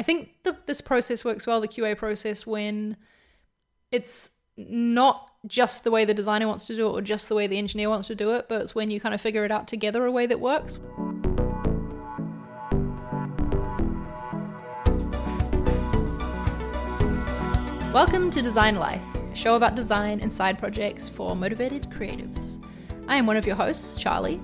[0.00, 2.96] I think the, this process works well, the QA process, when
[3.92, 7.46] it's not just the way the designer wants to do it or just the way
[7.46, 9.68] the engineer wants to do it, but it's when you kind of figure it out
[9.68, 10.78] together a way that works.
[17.92, 22.64] Welcome to Design Life, a show about design and side projects for motivated creatives.
[23.06, 24.40] I am one of your hosts, Charlie,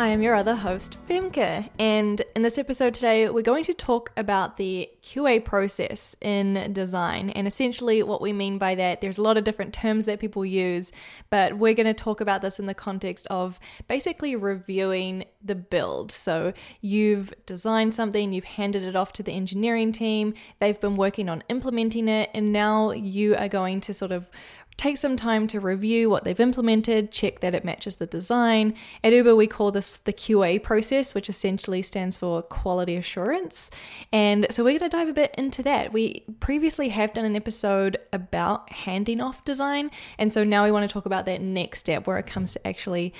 [0.00, 4.12] I am your other host, Femke, and in this episode today, we're going to talk
[4.16, 7.28] about the QA process in design.
[7.28, 10.42] And essentially, what we mean by that, there's a lot of different terms that people
[10.42, 10.90] use,
[11.28, 16.12] but we're going to talk about this in the context of basically reviewing the build.
[16.12, 21.28] So, you've designed something, you've handed it off to the engineering team, they've been working
[21.28, 24.30] on implementing it, and now you are going to sort of
[24.80, 28.74] take some time to review what they've implemented, check that it matches the design.
[29.04, 33.70] At Uber, we call this the QA process, which essentially stands for quality assurance.
[34.10, 35.92] And so we're going to dive a bit into that.
[35.92, 39.90] We previously have done an episode about handing off design.
[40.18, 42.66] And so now we want to talk about that next step where it comes to
[42.66, 43.12] actually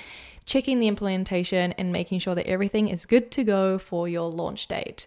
[0.47, 4.67] checking the implementation and making sure that everything is good to go for your launch
[4.67, 5.05] date.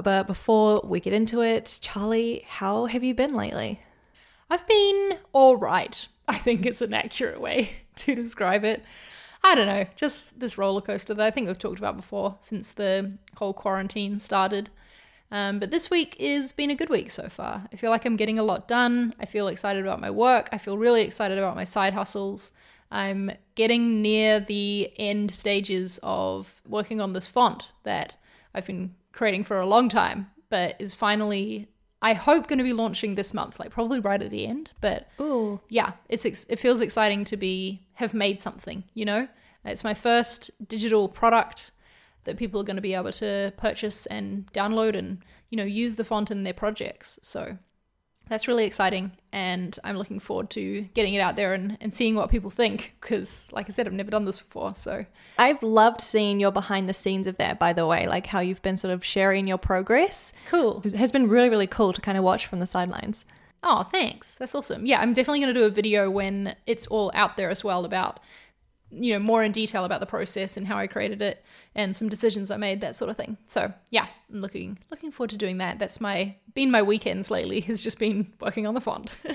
[0.00, 3.80] But before we get into it, Charlie, how have you been lately?
[4.50, 6.08] I've been all right.
[6.26, 8.84] I think is an accurate way to describe it.
[9.44, 12.72] I don't know, just this roller coaster that I think we've talked about before since
[12.72, 14.68] the whole quarantine started.
[15.30, 17.68] Um, but this week has been a good week so far.
[17.72, 19.14] I feel like I'm getting a lot done.
[19.20, 20.48] I feel excited about my work.
[20.52, 22.52] I feel really excited about my side hustles.
[22.90, 28.14] I'm getting near the end stages of working on this font that
[28.54, 31.68] I've been creating for a long time, but is finally
[32.00, 34.70] I hope going to be launching this month, like probably right at the end.
[34.80, 35.60] But Ooh.
[35.68, 38.84] yeah, it's it feels exciting to be have made something.
[38.94, 39.28] You know,
[39.64, 41.70] it's my first digital product
[42.24, 45.96] that people are going to be able to purchase and download and you know use
[45.96, 47.18] the font in their projects.
[47.22, 47.58] So
[48.28, 52.14] that's really exciting and i'm looking forward to getting it out there and, and seeing
[52.14, 55.04] what people think because like i said i've never done this before so.
[55.38, 58.62] I've loved seeing your behind the scenes of that by the way like how you've
[58.62, 60.32] been sort of sharing your progress.
[60.48, 60.82] Cool.
[60.84, 63.24] It has been really really cool to kind of watch from the sidelines.
[63.62, 64.34] Oh thanks.
[64.34, 64.84] That's awesome.
[64.84, 67.84] Yeah i'm definitely going to do a video when it's all out there as well
[67.84, 68.20] about
[68.90, 71.44] you know more in detail about the process and how I created it
[71.74, 73.36] and some decisions I made that sort of thing.
[73.46, 75.78] So yeah, I'm looking looking forward to doing that.
[75.78, 79.18] That's my been my weekends lately has just been working on the font.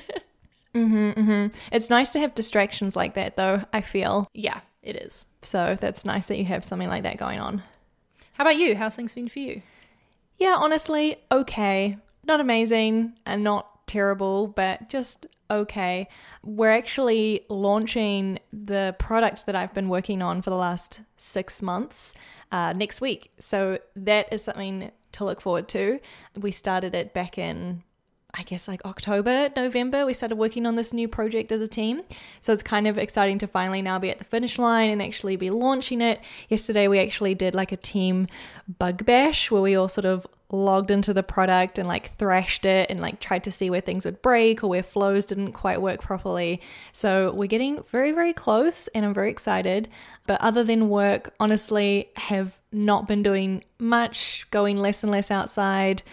[0.75, 1.57] mm-hmm, mm-hmm.
[1.71, 3.63] It's nice to have distractions like that though.
[3.71, 5.25] I feel yeah, it is.
[5.41, 7.63] So that's nice that you have something like that going on.
[8.33, 8.75] How about you?
[8.75, 9.61] How's things been for you?
[10.37, 11.97] Yeah, honestly, okay.
[12.25, 16.07] Not amazing and not terrible, but just okay.
[16.43, 22.13] We're actually launching the product that I've been working on for the last six months
[22.51, 23.31] uh, next week.
[23.39, 25.99] So that is something to look forward to.
[26.35, 27.83] We started it back in
[28.35, 32.01] I guess like October, November, we started working on this new project as a team.
[32.41, 35.35] So it's kind of exciting to finally now be at the finish line and actually
[35.35, 36.19] be launching it.
[36.49, 38.25] Yesterday, we actually did like a team
[38.79, 42.89] bug bash where we all sort of logged into the product and like thrashed it
[42.89, 46.01] and like tried to see where things would break or where flows didn't quite work
[46.01, 46.61] properly.
[46.93, 49.89] So we're getting very, very close and I'm very excited.
[50.27, 56.03] But other than work, honestly, have not been doing much, going less and less outside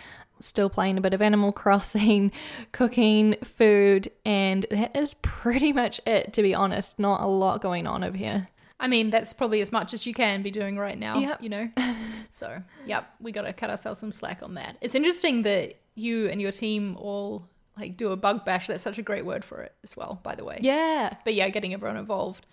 [0.42, 2.32] still playing a bit of Animal Crossing,
[2.72, 6.98] cooking, food, and that is pretty much it, to be honest.
[6.98, 8.48] Not a lot going on over here.
[8.80, 11.42] I mean, that's probably as much as you can be doing right now, yep.
[11.42, 11.68] you know?
[12.30, 14.76] so, yep, we got to cut ourselves some slack on that.
[14.80, 17.46] It's interesting that you and your team all
[17.78, 18.66] like do a bug bash.
[18.66, 20.58] That's such a great word for it as well, by the way.
[20.62, 21.14] Yeah.
[21.24, 22.46] But yeah, getting everyone involved.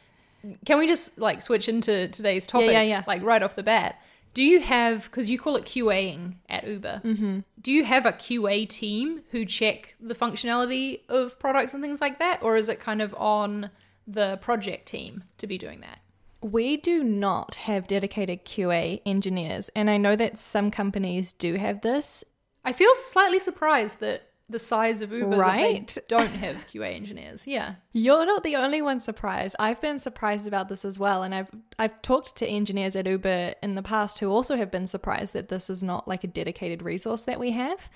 [0.66, 2.72] Can we just like switch into today's topic?
[2.72, 3.04] Yeah, yeah, yeah.
[3.08, 4.00] Like right off the bat.
[4.34, 7.40] Do you have, because you call it QAing at Uber, mm-hmm.
[7.60, 12.20] do you have a QA team who check the functionality of products and things like
[12.20, 12.44] that?
[12.44, 13.72] Or is it kind of on
[14.06, 16.00] the project team to be doing that?
[16.42, 19.70] We do not have dedicated QA engineers.
[19.76, 22.24] And I know that some companies do have this.
[22.64, 25.98] I feel slightly surprised that the size of Uber right?
[26.08, 27.46] don't have QA engineers.
[27.46, 27.76] Yeah.
[27.92, 29.56] You're not the only one surprised.
[29.60, 33.56] I've been surprised about this as well and I've I've talked to engineers at Uber
[33.62, 36.82] in the past who also have been surprised that this is not like a dedicated
[36.82, 37.90] resource that we have.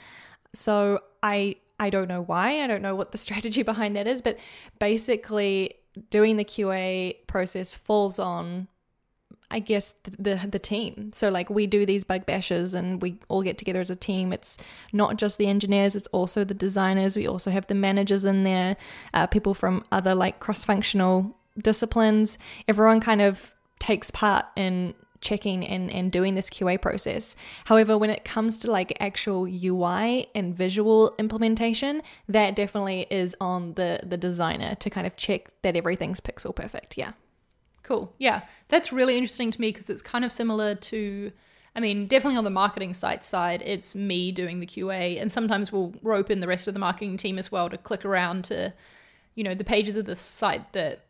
[0.53, 2.61] So I I don't know why.
[2.61, 4.37] I don't know what the strategy behind that is, but
[4.77, 5.75] basically
[6.09, 8.67] doing the QA process falls on
[9.51, 11.11] I guess the, the, team.
[11.13, 14.31] So like we do these bug bashes and we all get together as a team.
[14.31, 14.57] It's
[14.93, 17.17] not just the engineers; it's also the designers.
[17.17, 18.77] We also have the managers in there,
[19.13, 22.37] uh, people from other like cross functional disciplines.
[22.67, 27.35] Everyone kind of takes part in checking and, and doing this QA process.
[27.65, 33.73] However, when it comes to like actual UI and visual implementation, that definitely is on
[33.73, 36.97] the the designer to kind of check that everything's pixel perfect.
[36.97, 37.13] Yeah.
[37.83, 38.13] Cool.
[38.17, 38.41] Yeah.
[38.67, 41.31] That's really interesting to me because it's kind of similar to
[41.75, 45.71] I mean, definitely on the marketing site side, it's me doing the QA, and sometimes
[45.71, 48.73] we'll rope in the rest of the marketing team as well to click around to,
[49.35, 51.05] you know, the pages of the site that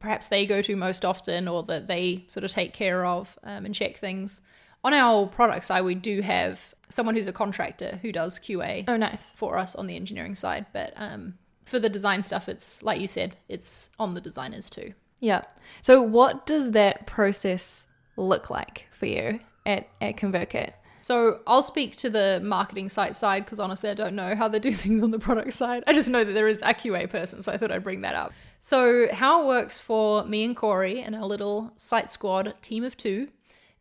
[0.00, 3.66] perhaps they go to most often or that they sort of take care of um,
[3.66, 4.40] and check things.
[4.84, 8.84] On our product side, we do have someone who's a contractor who does QA.
[8.88, 9.32] Oh, nice.
[9.34, 11.34] For us on the engineering side, but um,
[11.64, 14.94] for the design stuff, it's like you said, it's on the designers too.
[15.20, 15.42] Yeah.
[15.82, 17.86] So, what does that process
[18.16, 20.72] look like for you at, at ConvertKit?
[20.98, 24.58] So I'll speak to the marketing site side because honestly, I don't know how they
[24.58, 25.84] do things on the product side.
[25.86, 28.14] I just know that there is a QA person, so I thought I'd bring that
[28.14, 28.32] up.
[28.66, 32.96] So, how it works for me and Corey and our little site squad team of
[32.96, 33.28] two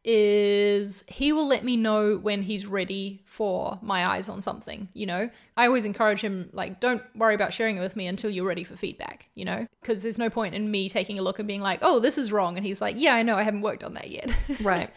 [0.03, 5.07] is he will let me know when he's ready for my eyes on something, you
[5.07, 5.31] know?
[5.57, 8.63] I always encourage him, like, don't worry about sharing it with me until you're ready
[8.63, 9.65] for feedback, you know?
[9.81, 12.31] Because there's no point in me taking a look and being like, oh, this is
[12.31, 12.55] wrong.
[12.55, 14.37] And he's like, yeah, I know, I haven't worked on that yet.
[14.61, 14.91] Right.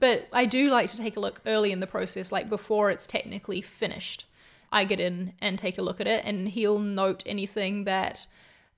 [0.00, 3.06] but I do like to take a look early in the process, like before it's
[3.06, 4.24] technically finished.
[4.72, 8.26] I get in and take a look at it, and he'll note anything that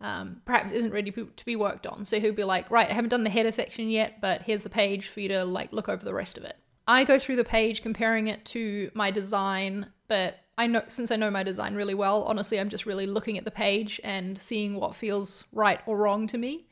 [0.00, 2.04] um, perhaps isn't ready to be worked on.
[2.04, 4.70] So he'll be like, right, I haven't done the header section yet, but here's the
[4.70, 6.56] page for you to like look over the rest of it.
[6.86, 11.16] I go through the page comparing it to my design, but I know since I
[11.16, 14.76] know my design really well, honestly, I'm just really looking at the page and seeing
[14.76, 16.68] what feels right or wrong to me.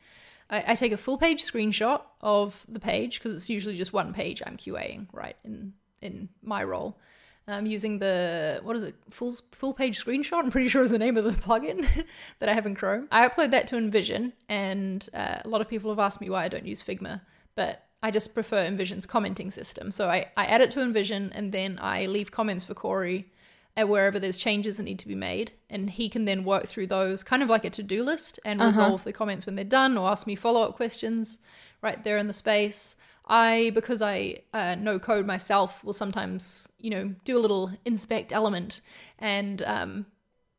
[0.49, 4.13] I, I take a full page screenshot of the page because it's usually just one
[4.13, 6.99] page I'm QAing, right, in in my role
[7.47, 10.43] um, using the what is it full full page screenshot.
[10.43, 11.87] I'm pretty sure is the name of the plugin
[12.39, 13.07] that I have in Chrome.
[13.11, 16.43] I upload that to InVision and uh, a lot of people have asked me why
[16.43, 17.21] I don't use Figma,
[17.55, 19.91] but I just prefer InVision's commenting system.
[19.91, 23.31] So I, I add it to Envision and then I leave comments for Corey
[23.77, 26.87] at wherever there's changes that need to be made, and he can then work through
[26.87, 28.69] those kind of like a to do list and uh-huh.
[28.69, 31.39] resolve the comments when they're done, or ask me follow up questions
[31.81, 32.95] right there in the space.
[33.27, 38.31] I, because I uh, know code myself, will sometimes, you know, do a little inspect
[38.31, 38.81] element
[39.17, 40.05] and um,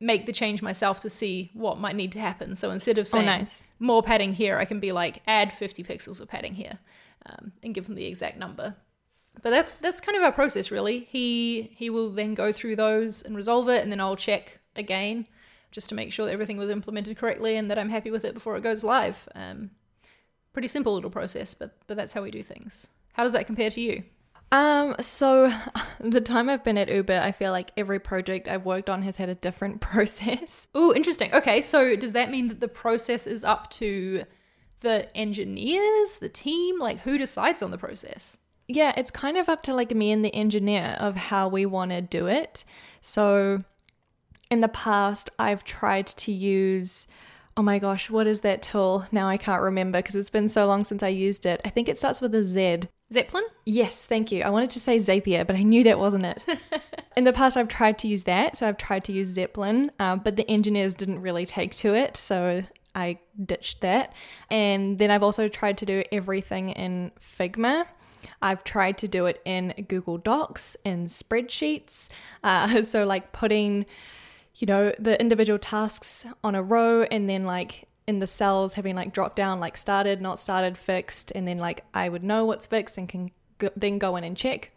[0.00, 2.54] make the change myself to see what might need to happen.
[2.56, 3.62] So instead of oh, saying oh, nice.
[3.78, 6.78] more padding here, I can be like, add 50 pixels of padding here
[7.26, 8.74] um, and give them the exact number.
[9.42, 11.00] But that that's kind of our process, really.
[11.10, 15.26] He he will then go through those and resolve it, and then I'll check again
[15.70, 18.32] just to make sure that everything was implemented correctly and that I'm happy with it
[18.32, 19.28] before it goes live.
[19.34, 19.70] Um,
[20.56, 22.88] pretty simple little process, but but that's how we do things.
[23.12, 24.04] How does that compare to you?
[24.52, 25.52] Um, so
[26.00, 29.18] the time I've been at Uber, I feel like every project I've worked on has
[29.18, 30.66] had a different process.
[30.74, 31.30] Oh, interesting.
[31.34, 34.22] Okay, so does that mean that the process is up to
[34.80, 36.78] the engineers, the team?
[36.78, 38.38] Like who decides on the process?
[38.66, 41.90] Yeah, it's kind of up to like me and the engineer of how we want
[41.90, 42.64] to do it.
[43.02, 43.62] So
[44.50, 47.06] in the past, I've tried to use
[47.56, 49.06] oh my gosh, what is that tool?
[49.10, 51.60] Now I can't remember because it's been so long since I used it.
[51.64, 52.82] I think it starts with a Z.
[53.12, 53.42] Zeplin?
[53.64, 54.42] Yes, thank you.
[54.42, 56.44] I wanted to say Zapier, but I knew that wasn't it.
[57.16, 58.58] In the past, I've tried to use that.
[58.58, 62.16] So I've tried to use Zeplin, uh, but the engineers didn't really take to it.
[62.16, 62.64] So
[62.94, 64.12] I ditched that.
[64.50, 67.86] And then I've also tried to do everything in Figma.
[68.42, 72.08] I've tried to do it in Google Docs, in spreadsheets.
[72.42, 73.86] Uh, so, like putting
[74.56, 78.96] you know, the individual tasks on a row and then like in the cells having
[78.96, 82.66] like drop down like started, not started, fixed, and then like I would know what's
[82.66, 84.72] fixed and can go- then go in and check.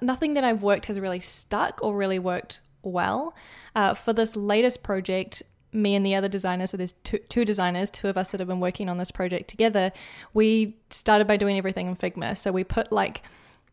[0.00, 3.34] Nothing that I've worked has really stuck or really worked well.
[3.74, 5.42] Uh, for this latest project,
[5.72, 8.48] me and the other designers, so there's two, two designers, two of us that have
[8.48, 9.92] been working on this project together,
[10.32, 12.38] we started by doing everything in Figma.
[12.38, 13.22] So we put like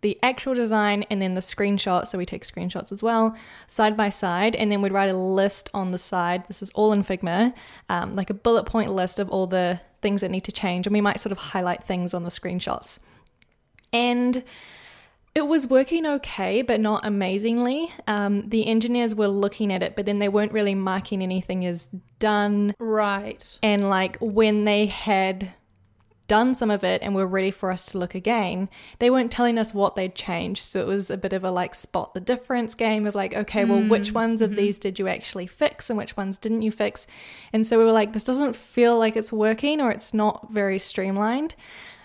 [0.05, 2.07] the actual design and then the screenshot.
[2.07, 3.35] So we take screenshots as well,
[3.65, 6.43] side by side, and then we'd write a list on the side.
[6.47, 7.55] This is all in Figma,
[7.89, 10.85] um, like a bullet point list of all the things that need to change.
[10.85, 12.99] And we might sort of highlight things on the screenshots.
[13.91, 14.43] And
[15.33, 17.91] it was working okay, but not amazingly.
[18.05, 21.89] Um, the engineers were looking at it, but then they weren't really marking anything as
[22.19, 22.75] done.
[22.77, 23.57] Right.
[23.63, 25.51] And like when they had
[26.27, 29.57] done some of it and were ready for us to look again, they weren't telling
[29.57, 30.63] us what they'd changed.
[30.63, 33.65] So it was a bit of a like spot the difference game of like, okay,
[33.65, 34.59] well, which mm, ones of mm-hmm.
[34.59, 37.07] these did you actually fix and which ones didn't you fix?
[37.53, 40.79] And so we were like, this doesn't feel like it's working or it's not very
[40.79, 41.55] streamlined.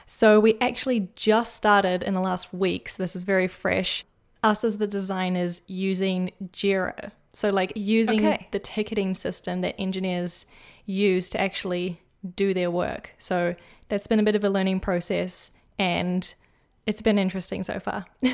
[0.07, 4.05] So we actually just started in the last week, so this is very fresh.
[4.43, 7.13] Us as the designers using Jira.
[7.33, 8.49] So, like using okay.
[8.51, 10.47] the ticketing system that engineers
[10.85, 12.01] use to actually
[12.35, 13.15] do their work.
[13.19, 13.55] So
[13.91, 15.51] that's been a bit of a learning process.
[15.79, 16.33] And
[16.87, 18.07] it's been interesting so far.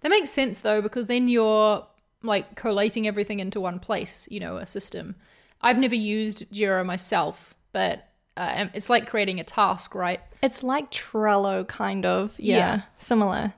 [0.00, 1.86] That makes sense though, because then you're
[2.24, 5.14] like collating everything into one place, you know, a system.
[5.60, 10.18] I've never used Jira myself, but uh, it's like creating a task, right?
[10.42, 12.34] It's like Trello, kind of.
[12.36, 12.80] Yeah, Yeah.
[12.98, 13.54] similar.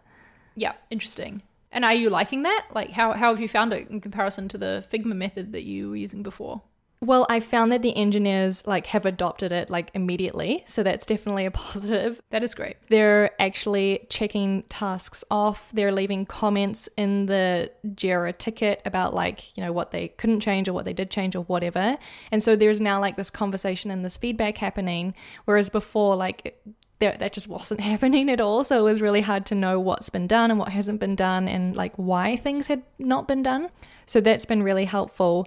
[0.54, 1.40] Yeah, interesting.
[1.72, 2.66] And are you liking that?
[2.74, 5.88] Like, how, how have you found it in comparison to the Figma method that you
[5.88, 6.60] were using before?
[7.04, 11.44] Well, I found that the engineers like have adopted it like immediately, so that's definitely
[11.44, 12.22] a positive.
[12.30, 12.76] That is great.
[12.88, 15.70] They're actually checking tasks off.
[15.74, 20.66] They're leaving comments in the Jira ticket about like, you know, what they couldn't change
[20.66, 21.98] or what they did change or whatever.
[22.32, 26.60] And so there's now like this conversation and this feedback happening whereas before like it-
[27.00, 28.64] that that just wasn't happening at all.
[28.64, 31.48] So it was really hard to know what's been done and what hasn't been done
[31.48, 33.68] and like why things had not been done.
[34.06, 35.46] So that's been really helpful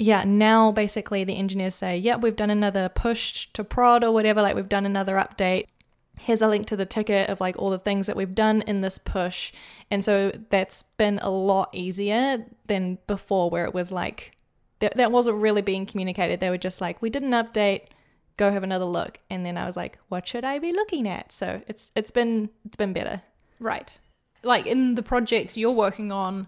[0.00, 4.40] yeah, now basically the engineers say, yeah, we've done another push to prod or whatever,
[4.40, 5.66] like we've done another update.
[6.18, 8.80] Here's a link to the ticket of like all the things that we've done in
[8.80, 9.52] this push.
[9.90, 14.36] And so that's been a lot easier than before, where it was like,
[14.78, 16.40] that, that wasn't really being communicated.
[16.40, 17.88] They were just like, we did an update,
[18.38, 19.20] go have another look.
[19.28, 21.30] And then I was like, what should I be looking at?
[21.30, 23.20] So it's it's been it's been better.
[23.58, 23.98] Right.
[24.42, 26.46] Like in the projects you're working on,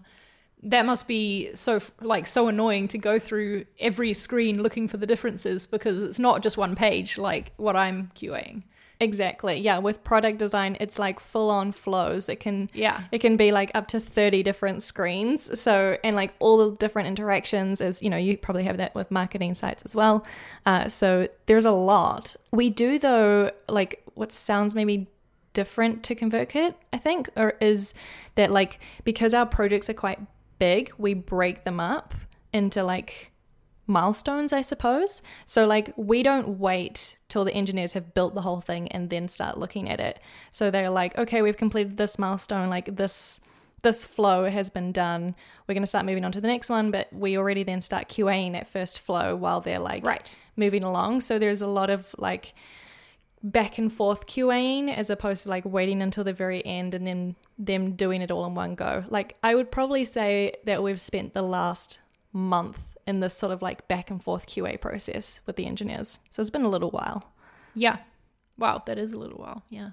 [0.63, 5.05] that must be so like so annoying to go through every screen looking for the
[5.05, 8.63] differences because it's not just one page like what I'm QAing.
[8.99, 9.59] Exactly.
[9.59, 12.29] Yeah, with product design, it's like full on flows.
[12.29, 13.01] It can Yeah.
[13.11, 15.59] it can be like up to 30 different screens.
[15.59, 19.11] So and like all the different interactions is, you know, you probably have that with
[19.11, 20.25] marketing sites as well.
[20.65, 22.35] Uh, so there's a lot.
[22.53, 25.07] We do though like what sounds maybe
[25.53, 27.93] different to ConvertKit, I think, or is
[28.35, 30.19] that like because our projects are quite
[30.67, 32.15] big, we break them up
[32.53, 33.31] into like
[33.85, 35.21] milestones, I suppose.
[35.45, 39.27] So, like, we don't wait till the engineers have built the whole thing and then
[39.27, 40.19] start looking at it.
[40.51, 43.39] So they're like, okay, we've completed this milestone, like this
[43.81, 45.35] this flow has been done.
[45.67, 48.07] We're going to start moving on to the next one, but we already then start
[48.07, 50.33] QAing that first flow while they're like Right.
[50.55, 51.19] moving along.
[51.19, 52.53] So there's a lot of like
[53.43, 57.35] back and forth QAing as opposed to like waiting until the very end and then
[57.57, 59.03] them doing it all in one go.
[59.09, 61.99] Like I would probably say that we've spent the last
[62.31, 66.19] month in this sort of like back and forth QA process with the engineers.
[66.31, 67.33] So it's been a little while.
[67.75, 67.97] Yeah.
[68.57, 69.63] Wow, that is a little while.
[69.69, 69.89] Yeah.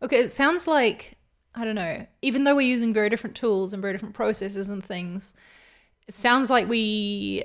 [0.00, 1.18] Okay, it sounds like
[1.56, 2.06] I don't know.
[2.22, 5.34] Even though we're using very different tools and very different processes and things,
[6.06, 7.44] it sounds like we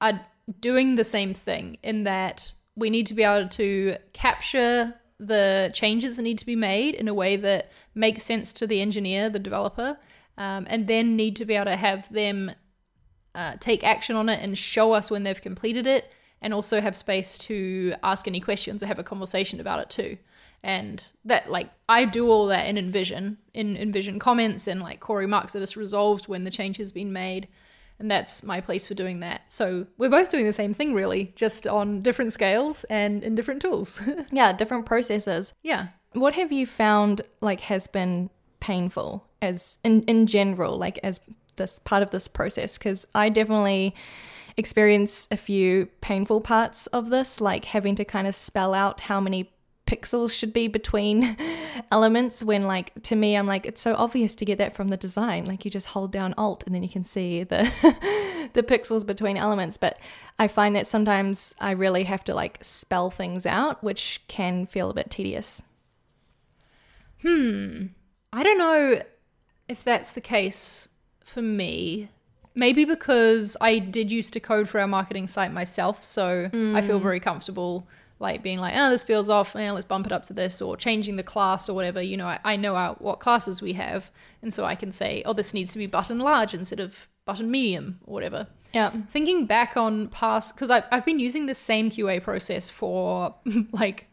[0.00, 0.20] are
[0.60, 6.16] doing the same thing in that we need to be able to capture the changes
[6.16, 9.38] that need to be made in a way that makes sense to the engineer, the
[9.38, 9.96] developer,
[10.36, 12.50] um, and then need to be able to have them
[13.34, 16.94] uh, take action on it and show us when they've completed it, and also have
[16.94, 20.18] space to ask any questions or have a conversation about it too.
[20.62, 25.26] And that, like, I do all that in InVision, in InVision comments, and like Corey
[25.26, 27.48] marks that it's resolved when the change has been made.
[27.98, 29.42] And that's my place for doing that.
[29.48, 33.62] So we're both doing the same thing, really, just on different scales and in different
[33.62, 34.02] tools.
[34.32, 35.54] Yeah, different processes.
[35.62, 35.88] yeah.
[36.12, 41.20] What have you found like has been painful as in in general, like as
[41.56, 42.78] this part of this process?
[42.78, 43.94] Because I definitely
[44.56, 49.20] experience a few painful parts of this, like having to kind of spell out how
[49.20, 49.52] many
[49.86, 51.36] pixels should be between
[51.90, 54.96] elements when like to me I'm like it's so obvious to get that from the
[54.96, 57.62] design like you just hold down alt and then you can see the
[58.54, 59.98] the pixels between elements but
[60.38, 64.90] I find that sometimes I really have to like spell things out which can feel
[64.90, 65.62] a bit tedious
[67.22, 67.86] Hmm.
[68.32, 69.00] I don't know
[69.68, 70.88] if that's the case
[71.24, 72.08] for me.
[72.54, 76.98] Maybe because I did used to code for our marketing site myself, so I feel
[76.98, 77.86] very comfortable
[78.18, 80.76] like being like, oh, this feels off, and let's bump it up to this, or
[80.76, 82.00] changing the class or whatever.
[82.00, 84.10] You know, I, I know what classes we have,
[84.42, 87.50] and so I can say, oh, this needs to be button large instead of button
[87.50, 88.46] medium or whatever.
[88.72, 93.34] yeah Thinking back on past, because I've, I've been using the same QA process for
[93.72, 94.08] like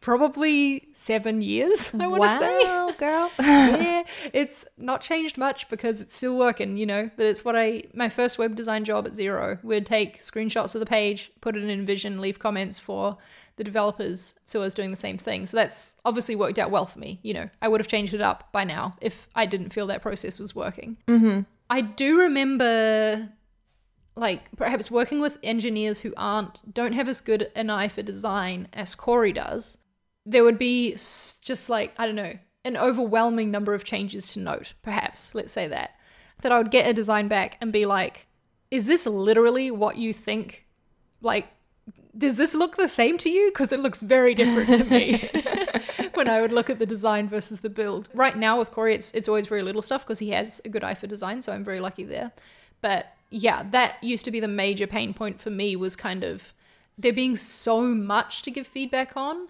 [0.00, 6.00] probably seven years, I want to say wow girl yeah, it's not changed much because
[6.00, 7.10] it's still working, you know.
[7.16, 9.62] But it's what I my first web design job at Xero.
[9.62, 13.18] We'd take screenshots of the page, put it in InVision, leave comments for
[13.56, 14.34] the developers.
[14.44, 15.46] So I was doing the same thing.
[15.46, 17.20] So that's obviously worked out well for me.
[17.22, 20.02] You know, I would have changed it up by now if I didn't feel that
[20.02, 20.96] process was working.
[21.06, 21.40] Mm-hmm.
[21.70, 23.28] I do remember
[24.16, 28.68] like perhaps working with engineers who aren't don't have as good an eye for design
[28.72, 29.76] as Corey does,
[30.24, 34.74] there would be just like I don't know an overwhelming number of changes to note.
[34.82, 35.92] Perhaps let's say that
[36.42, 38.26] that I would get a design back and be like,
[38.70, 40.66] "Is this literally what you think?
[41.20, 41.48] Like,
[42.16, 43.48] does this look the same to you?
[43.48, 45.30] Because it looks very different to me."
[46.14, 48.08] when I would look at the design versus the build.
[48.14, 50.84] Right now with Corey, it's it's always very little stuff because he has a good
[50.84, 52.32] eye for design, so I'm very lucky there.
[52.80, 56.52] But yeah, that used to be the major pain point for me was kind of
[56.96, 59.48] there being so much to give feedback on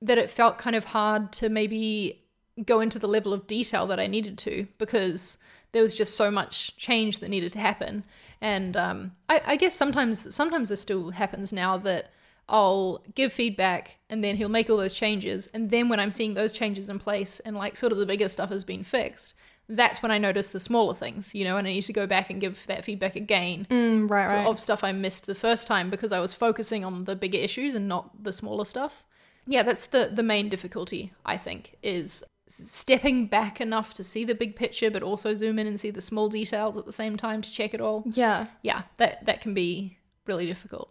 [0.00, 2.22] that it felt kind of hard to maybe
[2.64, 5.38] go into the level of detail that I needed to because
[5.72, 8.04] there was just so much change that needed to happen.
[8.40, 12.12] And um, I, I guess sometimes sometimes this still happens now that
[12.48, 15.48] I'll give feedback and then he'll make all those changes.
[15.52, 18.28] And then when I'm seeing those changes in place and like sort of the bigger
[18.28, 19.34] stuff has been fixed,
[19.68, 22.30] that's when I notice the smaller things, you know, and I need to go back
[22.30, 24.46] and give that feedback again Mm, right, right.
[24.46, 27.74] of stuff I missed the first time because I was focusing on the bigger issues
[27.74, 29.04] and not the smaller stuff.
[29.46, 34.34] Yeah, that's the the main difficulty, I think, is stepping back enough to see the
[34.34, 37.42] big picture but also zoom in and see the small details at the same time
[37.42, 38.04] to check it all.
[38.12, 38.46] yeah.
[38.62, 40.90] Yeah, that that can be really difficult.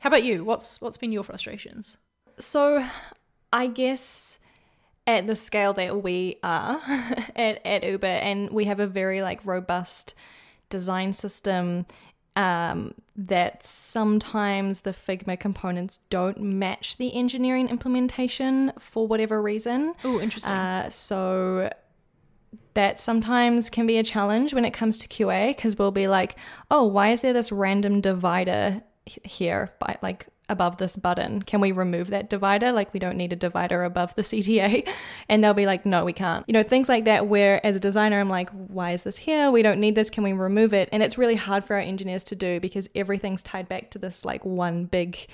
[0.00, 0.44] How about you?
[0.44, 1.96] What's what's been your frustrations?
[2.38, 2.86] So,
[3.52, 4.38] I guess
[5.06, 6.80] at the scale that we are
[7.36, 10.14] at, at Uber, and we have a very like robust
[10.68, 11.86] design system
[12.36, 19.94] um, that sometimes the Figma components don't match the engineering implementation for whatever reason.
[20.04, 20.52] Oh, interesting.
[20.52, 21.70] Uh, so
[22.74, 26.36] that sometimes can be a challenge when it comes to QA because we'll be like,
[26.70, 28.82] oh, why is there this random divider
[29.24, 31.42] here by like above this button?
[31.42, 32.72] Can we remove that divider?
[32.72, 34.88] Like we don't need a divider above the CTA.
[35.28, 36.44] And they'll be like, no, we can't.
[36.46, 39.50] You know, things like that where as a designer I'm like, why is this here?
[39.50, 40.08] We don't need this.
[40.08, 40.88] Can we remove it?
[40.92, 44.24] And it's really hard for our engineers to do because everything's tied back to this
[44.24, 45.26] like one big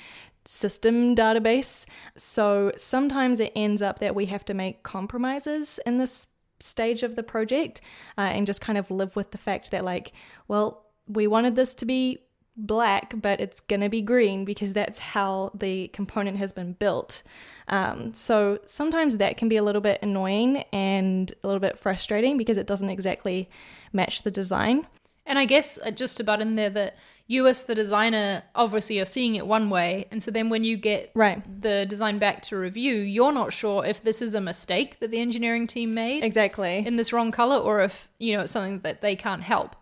[0.44, 1.84] system database.
[2.16, 6.26] So sometimes it ends up that we have to make compromises in this
[6.60, 7.80] stage of the project
[8.16, 10.12] uh, and just kind of live with the fact that, like,
[10.48, 12.18] well, we wanted this to be
[12.56, 17.22] black, but it's gonna be green because that's how the component has been built.
[17.68, 22.36] Um, so sometimes that can be a little bit annoying and a little bit frustrating
[22.36, 23.48] because it doesn't exactly
[23.92, 24.86] match the design.
[25.24, 26.96] And I guess uh, just to butt in there that
[27.28, 30.76] you as the designer obviously are seeing it one way, and so then when you
[30.76, 31.40] get Right.
[31.62, 35.20] the design back to review, you're not sure if this is a mistake that the
[35.20, 36.84] engineering team made Exactly.
[36.84, 39.76] in this wrong color or if, you know, it's something that they can't help.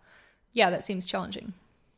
[0.53, 1.53] Yeah, that seems challenging.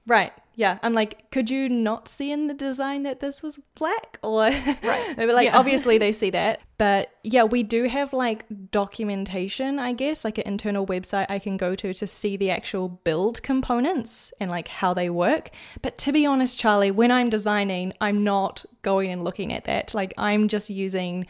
[0.05, 0.33] Right.
[0.55, 0.77] Yeah.
[0.83, 4.19] I'm like, could you not see in the design that this was black?
[4.23, 5.15] Or right.
[5.17, 5.57] like Yeah.
[5.57, 6.59] obviously they see that.
[6.77, 11.55] But yeah, we do have like documentation, I guess, like an internal website I can
[11.55, 15.51] go to to see the actual build components and like how they work.
[15.81, 19.93] But to be honest, Charlie, when I'm designing, I'm not going and looking at that.
[19.93, 21.25] Like I'm just using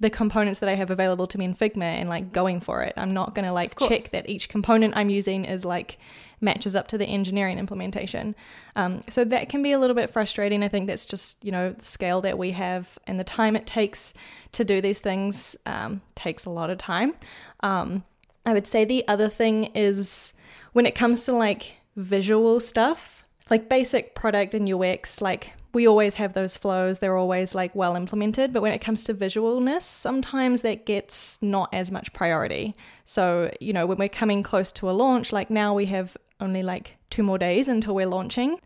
[0.00, 2.92] the components that I have available to me in Figma and like going for it.
[2.96, 5.98] I'm not going to like check that each component I'm using is like
[6.40, 8.34] matches up to the engineering implementation.
[8.76, 10.62] Um, so that can be a little bit frustrating.
[10.62, 13.66] I think that's just you know the scale that we have and the time it
[13.66, 14.14] takes
[14.52, 17.14] to do these things um, takes a lot of time.
[17.60, 18.04] Um,
[18.46, 20.32] I would say the other thing is
[20.72, 26.14] when it comes to like visual stuff, like basic product and UX, like we always
[26.14, 28.52] have those flows, they're always like well implemented.
[28.52, 32.74] But when it comes to visualness, sometimes that gets not as much priority.
[33.04, 36.62] So, you know, when we're coming close to a launch, like now we have only
[36.62, 38.60] like two more days until we're launching,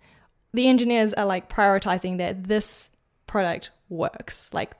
[0.52, 2.90] the engineers are like prioritizing that this
[3.26, 4.50] product works.
[4.52, 4.72] Like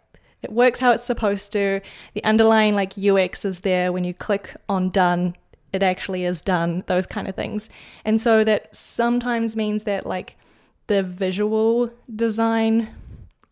[0.43, 1.81] it works how it's supposed to.
[2.15, 5.37] The underlying like UX is there when you click on done,
[5.73, 7.71] it actually is done, those kind of things.
[8.05, 10.37] And so that sometimes means that like
[10.89, 12.89] the visual design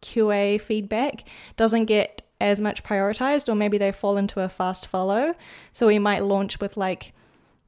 [0.02, 1.24] QA feedback
[1.56, 5.34] doesn't get as much prioritized, or maybe they fall into a fast follow.
[5.72, 7.12] So we might launch with like,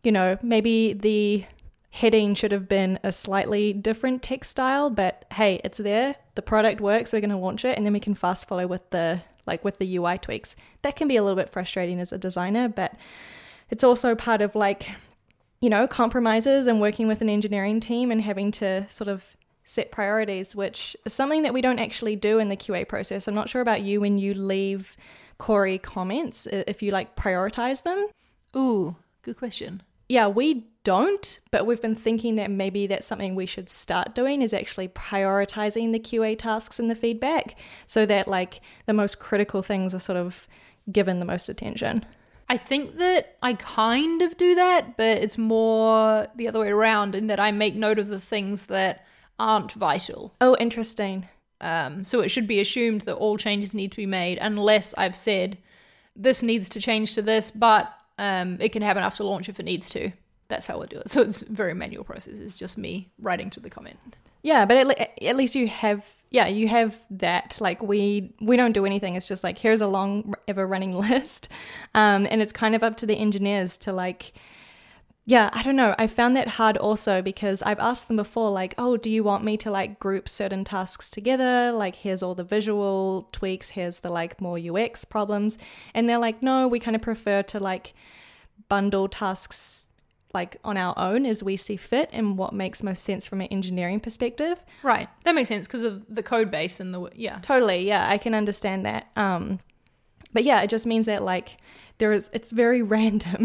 [0.03, 1.45] you know, maybe the
[1.93, 6.17] heading should have been a slightly different text style, but hey, it's there.
[6.35, 7.13] The product works.
[7.13, 9.79] We're going to launch it, and then we can fast follow with the like with
[9.79, 10.57] the UI tweaks.
[10.83, 12.95] That can be a little bit frustrating as a designer, but
[13.71, 14.91] it's also part of like,
[15.61, 19.91] you know, compromises and working with an engineering team and having to sort of set
[19.91, 23.29] priorities, which is something that we don't actually do in the QA process.
[23.29, 24.97] I'm not sure about you when you leave
[25.39, 28.09] Corey comments, if you like prioritize them.
[28.57, 29.83] Ooh, good question.
[30.09, 34.43] Yeah, we don't, but we've been thinking that maybe that's something we should start doing
[34.43, 39.63] is actually prioritizing the QA tasks and the feedback so that like the most critical
[39.63, 40.49] things are sort of
[40.91, 42.05] given the most attention.
[42.49, 47.15] I think that I kind of do that, but it's more the other way around
[47.15, 49.07] in that I make note of the things that
[49.39, 50.35] aren't vital.
[50.41, 51.29] Oh, interesting.
[51.61, 55.17] Um, so it should be assumed that all changes need to be made unless I've
[55.17, 55.59] said
[56.15, 59.65] this needs to change to this, but um, it can happen after launch if it
[59.65, 60.13] needs to.
[60.53, 61.09] That's how I do it.
[61.09, 62.39] So it's very manual process.
[62.39, 63.97] It's just me writing to the comment.
[64.43, 67.57] Yeah, but at, at least you have yeah, you have that.
[67.59, 69.17] Like we we don't do anything.
[69.17, 71.49] It's just like here's a long ever running list,
[71.95, 74.35] um, and it's kind of up to the engineers to like.
[75.25, 75.95] Yeah, I don't know.
[75.99, 79.45] I found that hard also because I've asked them before, like, oh, do you want
[79.45, 81.71] me to like group certain tasks together?
[81.71, 85.59] Like, here's all the visual tweaks, here's the like more UX problems.
[85.95, 87.95] And they're like, no, we kind of prefer to like
[88.69, 89.87] bundle tasks
[90.35, 93.49] like on our own as we see fit and what makes most sense from an
[93.49, 94.65] engineering perspective.
[94.83, 95.09] Right.
[95.25, 97.39] That makes sense because of the code base and the yeah.
[97.41, 97.87] Totally.
[97.87, 99.09] Yeah, I can understand that.
[99.17, 99.61] Um
[100.33, 101.59] but yeah, it just means that like
[101.99, 103.45] there is it's very random.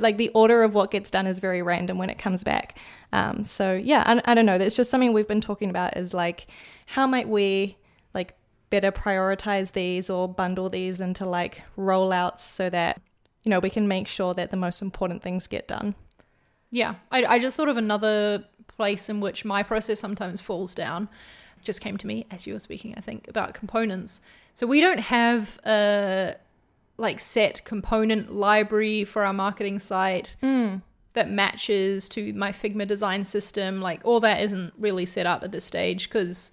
[0.00, 2.78] like the order of what gets done is very random when it comes back.
[3.12, 4.58] Um so yeah, I, I don't know.
[4.58, 6.46] That's just something we've been talking about is like
[6.86, 7.76] how might we
[8.12, 8.34] like
[8.70, 13.00] better prioritize these or bundle these into like rollouts so that
[13.44, 15.94] you know we can make sure that the most important things get done.
[16.74, 21.08] Yeah, I, I just thought of another place in which my process sometimes falls down.
[21.62, 24.20] just came to me as you were speaking, I think, about components.
[24.54, 26.34] So we don't have a
[26.96, 30.82] like set component library for our marketing site mm.
[31.12, 33.80] that matches to my Figma design system.
[33.80, 36.50] Like all that isn't really set up at this stage because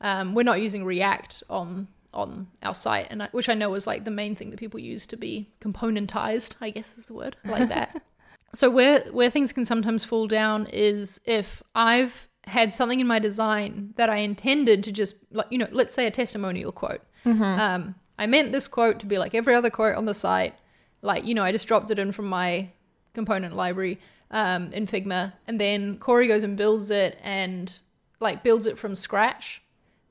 [0.00, 3.88] um, we're not using React on on our site, and I, which I know is
[3.88, 6.54] like the main thing that people use to be componentized.
[6.60, 8.00] I guess is the word like that.
[8.54, 13.18] So where where things can sometimes fall down is if I've had something in my
[13.18, 17.00] design that I intended to just like you know let's say a testimonial quote.
[17.24, 17.42] Mm-hmm.
[17.42, 20.54] Um, I meant this quote to be like every other quote on the site.
[21.02, 22.68] Like you know I just dropped it in from my
[23.12, 23.98] component library
[24.30, 27.78] um, in Figma, and then Corey goes and builds it and
[28.20, 29.62] like builds it from scratch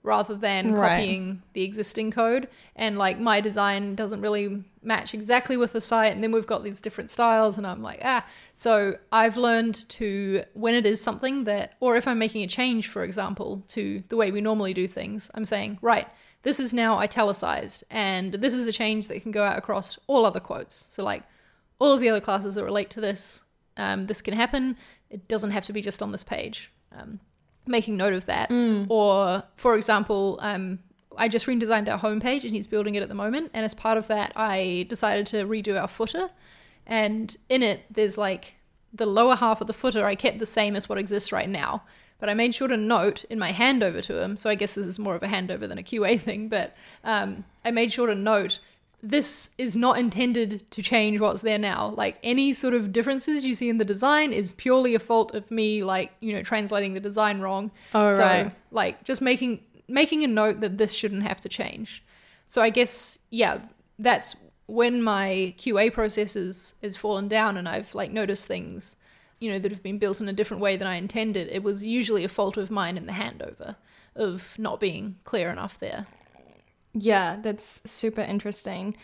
[0.04, 0.98] rather than right.
[0.98, 2.50] copying the existing code.
[2.76, 6.14] And like my design doesn't really match exactly with the site.
[6.14, 7.58] And then we've got these different styles.
[7.58, 8.26] And I'm like, ah.
[8.54, 12.88] So I've learned to, when it is something that, or if I'm making a change,
[12.88, 16.08] for example, to the way we normally do things, I'm saying, right,
[16.44, 17.84] this is now italicized.
[17.90, 20.88] And this is a change that can go out across all other quotes.
[20.90, 21.24] So like
[21.80, 23.42] all of the other classes that relate to this,
[23.78, 24.78] um, this can happen.
[25.10, 26.72] It doesn't have to be just on this page.
[26.92, 27.20] Um,
[27.66, 28.50] making note of that.
[28.50, 28.88] Mm.
[28.90, 30.80] Or, for example, um,
[31.18, 33.52] I just redesigned our homepage and he's building it at the moment.
[33.54, 36.30] And as part of that, I decided to redo our footer.
[36.86, 38.56] And in it, there's like
[38.94, 41.84] the lower half of the footer I kept the same as what exists right now.
[42.20, 44.88] But I made sure to note in my handover to him, so I guess this
[44.88, 48.16] is more of a handover than a QA thing, but um, I made sure to
[48.16, 48.60] note
[49.02, 51.90] this is not intended to change what's there now.
[51.98, 55.52] Like any sort of differences you see in the design is purely a fault of
[55.52, 57.72] me, like you know, translating the design wrong.
[57.94, 58.56] Oh, so, right.
[58.72, 62.04] like just making making a note that this shouldn't have to change.
[62.48, 63.60] So I guess yeah,
[64.00, 68.96] that's when my QA process is is fallen down and I've like noticed things,
[69.40, 71.48] you know, that have been built in a different way than I intended.
[71.50, 73.76] It was usually a fault of mine in the handover
[74.16, 76.08] of not being clear enough there.
[76.94, 78.96] Yeah, that's super interesting.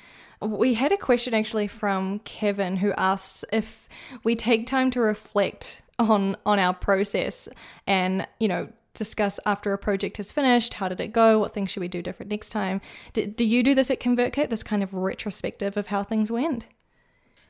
[0.41, 3.89] We had a question actually from Kevin who asks if
[4.23, 7.49] we take time to reflect on on our process
[7.85, 11.71] and, you know, discuss after a project is finished, how did it go, what things
[11.71, 12.81] should we do different next time.
[13.13, 16.65] Do, do you do this at ConvertKit, this kind of retrospective of how things went?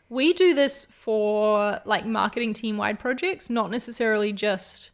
[0.10, 4.92] We do this for like marketing team wide projects, not necessarily just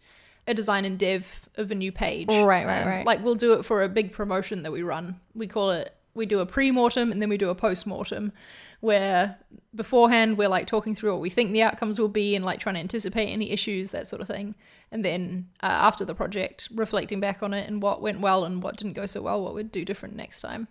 [0.48, 2.28] a design and dev of a new page.
[2.28, 3.06] Right, right, um, right.
[3.06, 5.20] Like we'll do it for a big promotion that we run.
[5.34, 8.32] We call it we do a pre-mortem and then we do a post-mortem
[8.80, 9.38] where
[9.74, 12.76] beforehand we're like talking through what we think the outcomes will be and like trying
[12.76, 14.56] to anticipate any issues that sort of thing.
[14.92, 18.64] And then uh, after the project reflecting back on it and what went well and
[18.64, 20.68] what didn't go so well what we'd do different next time.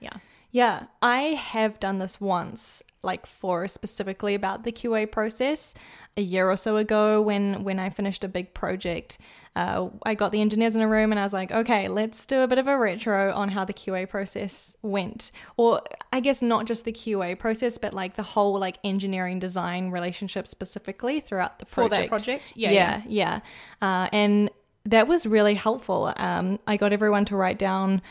[0.00, 0.16] Yeah
[0.52, 5.74] yeah i have done this once like for specifically about the qa process
[6.16, 9.18] a year or so ago when when I finished a big project.
[9.54, 12.40] Uh, I got the engineers in a room and I was like, okay, let's do
[12.40, 16.66] a bit of a retro on how the QA process went, or I guess not
[16.66, 21.66] just the QA process, but like the whole like engineering design relationship specifically throughout the
[21.66, 21.94] project.
[21.94, 23.40] For that project, yeah, yeah, yeah,
[23.80, 24.02] yeah.
[24.04, 24.50] Uh, and
[24.84, 26.12] that was really helpful.
[26.16, 28.02] Um, I got everyone to write down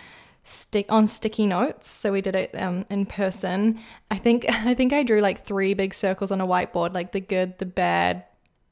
[0.43, 1.89] stick on sticky notes.
[1.89, 3.80] So we did it um, in person.
[4.10, 7.19] I think I think I drew like three big circles on a whiteboard, like the
[7.19, 8.23] good, the bad,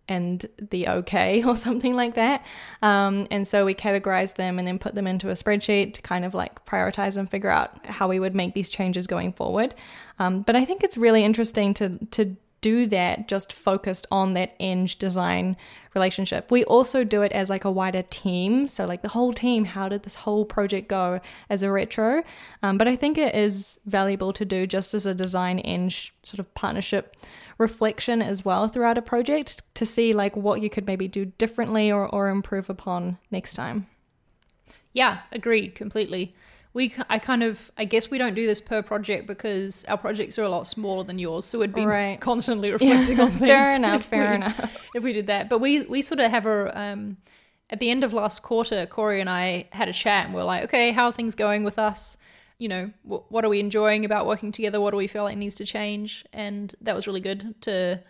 [0.10, 2.43] and the okay or something like that.
[2.82, 6.25] Um, and so we categorized them and then put them into a spreadsheet to kind
[6.25, 9.75] of like prioritize and figure out how we would make these changes going forward.
[10.17, 14.55] Um, but I think it's really interesting to to do that just focused on that
[14.59, 15.55] eng design
[15.93, 16.51] relationship.
[16.51, 18.67] We also do it as like a wider team.
[18.67, 21.19] So like the whole team, how did this whole project go
[21.49, 22.23] as a retro?
[22.61, 26.39] Um, but I think it is valuable to do just as a design eng sort
[26.39, 27.15] of partnership
[27.57, 31.91] reflection as well throughout a project to see like what you could maybe do differently
[31.91, 33.87] or, or improve upon next time.
[34.93, 36.35] Yeah, agreed completely
[36.73, 40.38] we I kind of I guess we don't do this per project because our projects
[40.38, 42.19] are a lot smaller than yours, so we'd be right.
[42.21, 43.39] constantly reflecting yeah, on things.
[43.39, 44.77] Fair enough, fair we, enough.
[44.95, 47.17] If we did that, but we we sort of have a um,
[47.69, 50.45] at the end of last quarter, Corey and I had a chat and we are
[50.45, 52.17] like, okay, how are things going with us?
[52.58, 54.82] You know, wh- what are we enjoying about working together?
[54.82, 56.25] What do we feel like needs to change?
[56.34, 58.03] And that was really good to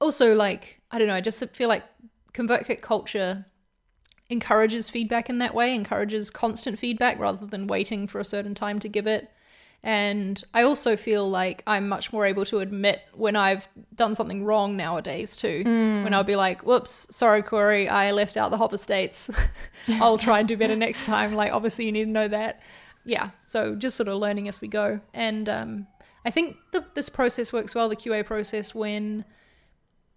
[0.00, 1.84] also like I don't know, I just feel like
[2.32, 3.44] ConvertKit culture
[4.30, 8.78] encourages feedback in that way, encourages constant feedback rather than waiting for a certain time
[8.78, 9.30] to give it.
[9.82, 14.44] And I also feel like I'm much more able to admit when I've done something
[14.44, 15.64] wrong nowadays too.
[15.64, 16.04] Mm.
[16.04, 19.30] When I'll be like, whoops, sorry, Corey, I left out the hover states.
[19.88, 21.34] I'll try and do better next time.
[21.34, 22.60] Like, obviously, you need to know that.
[23.06, 23.30] Yeah.
[23.46, 25.00] So just sort of learning as we go.
[25.14, 25.86] And um,
[26.26, 29.24] I think the, this process works well, the QA process, when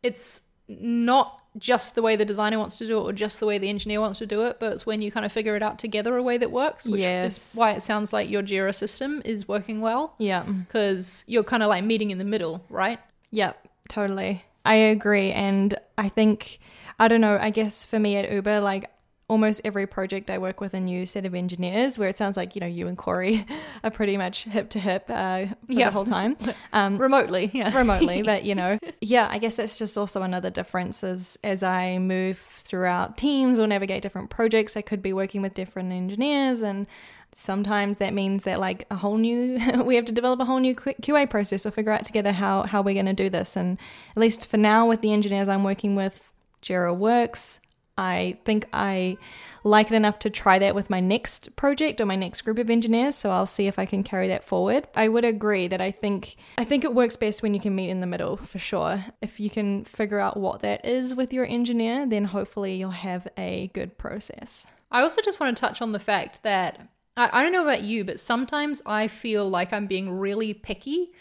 [0.04, 3.58] it's not just the way the designer wants to do it or just the way
[3.58, 5.78] the engineer wants to do it, but it's when you kind of figure it out
[5.78, 7.54] together a way that works, which yes.
[7.54, 10.16] is why it sounds like your Jira system is working well.
[10.18, 10.44] Yeah.
[10.44, 13.00] Because you're kind of like meeting in the middle, right?
[13.32, 14.44] Yep, totally.
[14.66, 15.32] I agree.
[15.32, 16.60] And I think,
[17.00, 18.90] I don't know, I guess for me at Uber, like
[19.34, 22.54] almost every project I work with a new set of engineers where it sounds like,
[22.54, 23.48] you know, you and Corey
[23.84, 25.86] are pretty much hip to hip uh, for yeah.
[25.86, 26.38] the whole time.
[26.72, 27.76] Um, remotely, yeah.
[27.76, 28.22] remotely.
[28.34, 32.38] But, you know, yeah, I guess that's just also another difference as, as I move
[32.38, 34.78] throughout teams or navigate different projects.
[34.78, 36.88] I could be working with different engineers and
[37.36, 40.76] sometimes that means that like a whole new we have to develop a whole new
[40.76, 43.80] qa process or figure out together how how we're going to do this and
[44.12, 47.60] at least for now with the engineers i'm working with jira works
[47.98, 49.18] I think I
[49.64, 52.70] like it enough to try that with my next project or my next group of
[52.70, 54.88] engineers so I'll see if I can carry that forward.
[54.96, 57.90] I would agree that I think I think it works best when you can meet
[57.90, 59.06] in the middle for sure.
[59.22, 63.28] If you can figure out what that is with your engineer, then hopefully you'll have
[63.38, 64.66] a good process.
[64.92, 66.80] I also just want to touch on the fact that
[67.16, 71.12] I, I don't know about you, but sometimes I feel like I'm being really picky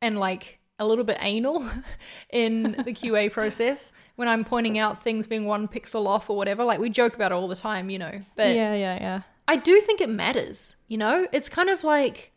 [0.00, 1.64] and like a little bit anal
[2.30, 6.64] in the QA process when I'm pointing out things being one pixel off or whatever.
[6.64, 8.20] Like we joke about it all the time, you know.
[8.36, 9.22] But yeah, yeah, yeah.
[9.46, 11.28] I do think it matters, you know?
[11.32, 12.32] It's kind of like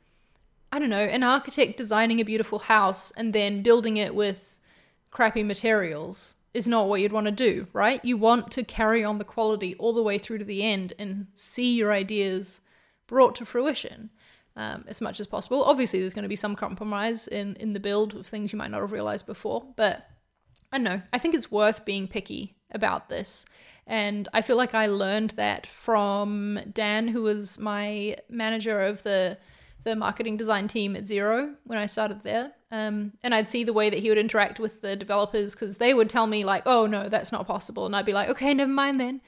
[0.72, 4.60] I don't know, an architect designing a beautiful house and then building it with
[5.12, 8.04] crappy materials is not what you'd want to do, right?
[8.04, 11.28] You want to carry on the quality all the way through to the end and
[11.34, 12.62] see your ideas
[13.08, 14.10] brought to fruition
[14.58, 15.64] um, as much as possible.
[15.64, 18.72] Obviously, there's going to be some compromise in in the build of things you might
[18.72, 20.10] not have realized before, but
[20.74, 21.02] I don't know.
[21.14, 23.46] I think it's worth being picky about this.
[23.86, 29.38] And I feel like I learned that from Dan, who was my manager of the
[29.84, 32.52] the marketing design team at Xero when I started there.
[32.72, 35.94] Um, and I'd see the way that he would interact with the developers because they
[35.94, 38.72] would tell me like, "Oh no, that's not possible," and I'd be like, "Okay, never
[38.72, 39.22] mind then."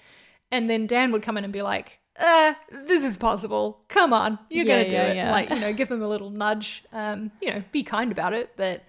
[0.51, 3.81] And then Dan would come in and be like, uh, this is possible.
[3.87, 5.15] Come on, you're yeah, gonna do yeah, it.
[5.15, 5.31] Yeah.
[5.31, 6.83] Like, you know, give them a little nudge.
[6.91, 8.83] Um, you know, be kind about it, but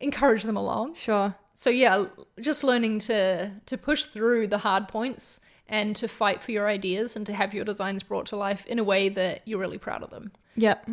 [0.00, 0.94] encourage them along.
[0.94, 1.34] Sure.
[1.54, 2.06] So yeah,
[2.40, 7.16] just learning to to push through the hard points and to fight for your ideas
[7.16, 10.02] and to have your designs brought to life in a way that you're really proud
[10.02, 10.32] of them.
[10.56, 10.90] Yep.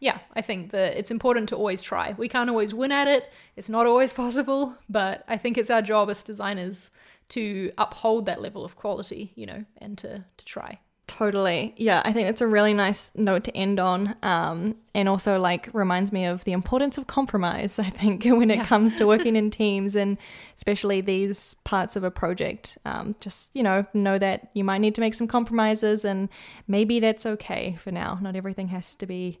[0.00, 2.14] Yeah, I think that it's important to always try.
[2.18, 3.32] We can't always win at it.
[3.56, 6.90] It's not always possible, but I think it's our job as designers
[7.30, 10.78] to uphold that level of quality, you know, and to to try.
[11.18, 11.74] Totally.
[11.76, 14.16] Yeah, I think it's a really nice note to end on.
[14.22, 18.56] Um, and also, like, reminds me of the importance of compromise, I think, when it
[18.56, 18.64] yeah.
[18.64, 20.16] comes to working in teams and
[20.56, 22.78] especially these parts of a project.
[22.86, 26.30] Um, just, you know, know that you might need to make some compromises and
[26.66, 28.18] maybe that's okay for now.
[28.22, 29.38] Not everything has to be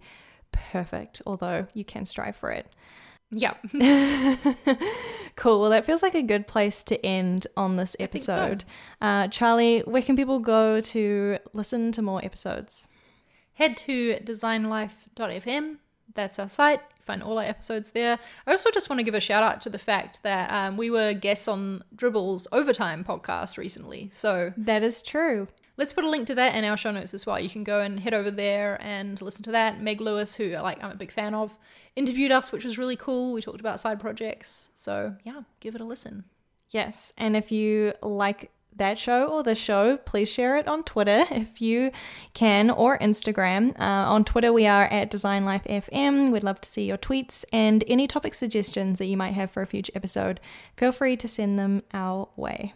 [0.52, 2.66] perfect, although you can strive for it.
[3.32, 3.54] Yeah.
[5.36, 5.60] cool.
[5.60, 8.62] Well, that feels like a good place to end on this episode.
[8.62, 9.06] So.
[9.06, 12.86] Uh, Charlie, where can people go to listen to more episodes?
[13.54, 15.76] Head to designlife.fm.
[16.14, 16.80] That's our site.
[17.00, 18.18] Find all our episodes there.
[18.46, 20.90] I also just want to give a shout out to the fact that um, we
[20.90, 24.08] were guests on Dribbble's Overtime podcast recently.
[24.12, 25.48] So that is true.
[25.76, 27.40] Let's put a link to that in our show notes as well.
[27.40, 29.80] You can go and head over there and listen to that.
[29.80, 31.56] Meg Lewis, who like I'm a big fan of,
[31.96, 33.32] interviewed us, which was really cool.
[33.32, 34.70] We talked about side projects.
[34.74, 36.24] So yeah, give it a listen.
[36.70, 41.24] Yes, and if you like that show or the show, please share it on Twitter
[41.30, 41.90] if you
[42.34, 43.78] can or Instagram.
[43.78, 46.30] Uh, on Twitter, we are at Design Life FM.
[46.32, 49.62] We'd love to see your tweets and any topic suggestions that you might have for
[49.62, 50.40] a future episode.
[50.76, 52.74] Feel free to send them our way.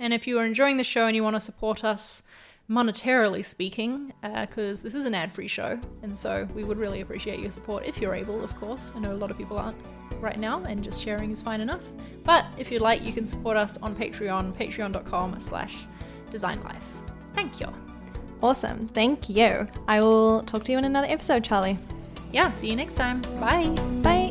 [0.00, 2.24] And if you are enjoying the show and you want to support us,
[2.70, 7.00] monetarily speaking, because uh, this is an ad free show, and so we would really
[7.00, 8.92] appreciate your support if you're able, of course.
[8.94, 9.76] I know a lot of people aren't
[10.20, 11.82] right now, and just sharing is fine enough.
[12.24, 15.76] But if you'd like, you can support us on Patreon, patreon.com slash
[16.30, 16.76] designlife.
[17.34, 17.66] Thank you.
[18.42, 18.86] Awesome.
[18.88, 19.68] Thank you.
[19.86, 21.76] I will talk to you in another episode, Charlie.
[22.32, 23.20] Yeah, see you next time.
[23.40, 23.68] Bye.
[24.02, 24.29] Bye.